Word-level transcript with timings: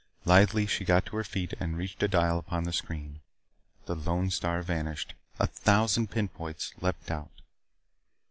Lithely 0.25 0.65
she 0.65 0.83
got 0.83 1.05
to 1.05 1.15
her 1.17 1.23
feet 1.23 1.53
and 1.59 1.77
reached 1.77 2.01
a 2.01 2.07
dial 2.07 2.39
upon 2.39 2.63
the 2.63 2.73
screen. 2.73 3.19
The 3.85 3.93
lone 3.95 4.31
star 4.31 4.63
vanished. 4.63 5.13
A 5.39 5.45
thousand 5.45 6.09
pinpoints 6.09 6.73
leaped 6.81 7.11
out. 7.11 7.43